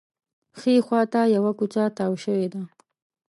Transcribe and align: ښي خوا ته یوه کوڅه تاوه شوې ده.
ښي 0.59 0.73
خوا 0.85 1.01
ته 1.13 1.21
یوه 1.35 1.51
کوڅه 1.59 1.83
تاوه 1.97 2.17
شوې 2.23 2.47
ده. 2.53 2.61